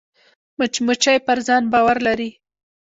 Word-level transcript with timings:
مچمچۍ 0.57 1.17
پر 1.25 1.37
ځان 1.47 1.63
باور 1.71 1.97
لري 2.07 2.29